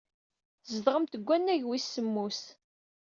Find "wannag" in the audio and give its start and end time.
1.27-1.63